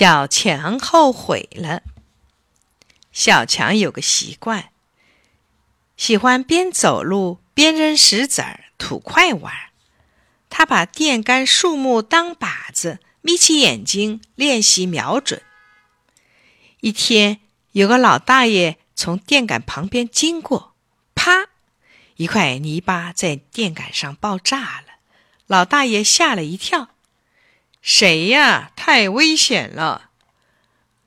[0.00, 1.82] 小强后悔了。
[3.12, 4.70] 小强有个习惯，
[5.94, 9.52] 喜欢边走路边扔石子儿、土块玩。
[10.48, 15.42] 他把电杆、树木当靶子，眯起眼睛练习瞄准。
[16.80, 17.40] 一天，
[17.72, 20.74] 有个老大爷从电杆旁边经过，
[21.14, 21.50] 啪，
[22.16, 24.94] 一块泥巴在电杆上爆炸了。
[25.46, 26.88] 老大爷吓了一跳
[27.80, 28.72] ：“谁呀？
[28.76, 30.10] 太危险了！”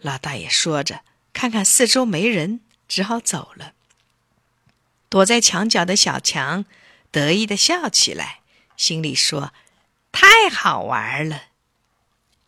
[0.00, 1.02] 老大爷说着，
[1.32, 3.74] 看看四周没人，只好走了。
[5.08, 6.64] 躲在墙角的小强
[7.10, 8.40] 得意的笑起来。
[8.76, 9.52] 心里说
[10.10, 11.44] ：“太好玩了，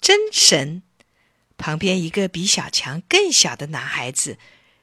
[0.00, 0.82] 真神！”
[1.56, 4.38] 旁边一个比小强更小的男孩子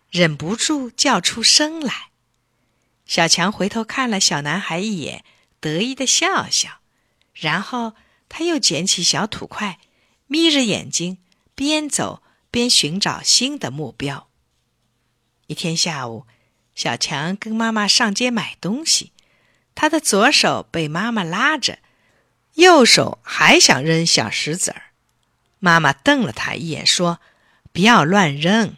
[0.09, 2.11] 忍不住叫出声来。
[3.05, 5.25] 小强回头看了小男孩一眼，
[5.59, 6.79] 得意的笑笑，
[7.33, 7.95] 然后
[8.33, 9.77] 他又捡起小土块，
[10.27, 11.17] 眯着眼睛
[11.53, 14.29] 边走边寻找新的目标。
[15.47, 16.25] 一天下午，
[16.73, 19.11] 小强跟妈妈上街买东西。
[19.75, 21.79] 他的左手被妈妈拉着，
[22.53, 24.93] 右手还想扔小石子儿。
[25.59, 27.19] 妈妈瞪了他一眼，说
[27.73, 28.77] ：“不要乱扔。”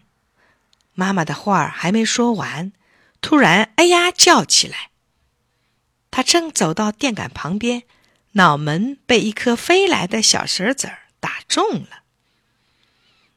[0.96, 2.74] 妈妈的话还没说完，
[3.22, 4.90] 突然“哎呀”叫起来。
[6.10, 7.84] 他正走到电杆旁边，
[8.34, 12.04] 脑门被一颗飞来的小石子儿打中了。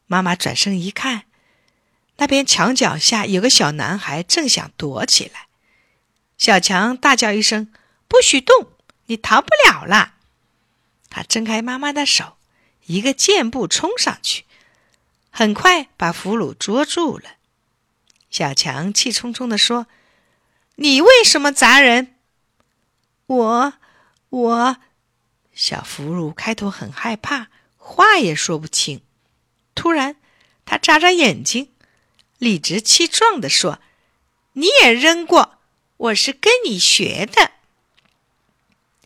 [0.07, 1.25] 妈妈转身一看，
[2.17, 5.49] 那边墙脚下有个小男孩正想躲起来。
[6.39, 7.73] 小强大叫一声
[8.09, 8.71] ：“不许动！
[9.07, 10.15] 你逃不了了！”
[11.11, 12.37] 他挣开妈妈的手，
[12.87, 14.45] 一个箭步冲上去，
[15.31, 17.37] 很快把俘虏捉住了。
[18.31, 19.87] 小强气冲冲地说
[20.77, 22.17] ：“你为什么砸人？”
[23.27, 23.75] 我……
[24.31, 24.77] 我……
[25.53, 29.01] 小俘虏开头很害怕，话也说不清。
[29.75, 30.17] 突然，
[30.65, 31.73] 他眨眨眼睛，
[32.39, 33.81] 理直气壮地说
[34.53, 35.55] ：“你也扔过。”
[35.99, 37.53] 我是跟你学的。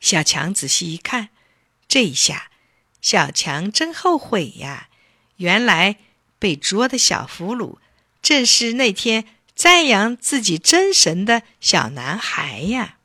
[0.01, 1.29] 小强仔细一看，
[1.87, 2.51] 这一下，
[3.01, 4.89] 小强真后悔呀！
[5.37, 5.99] 原来
[6.41, 7.79] 被捉的小俘虏，
[8.21, 9.25] 正是那天
[9.55, 12.97] 赞扬自己真神的小男孩呀。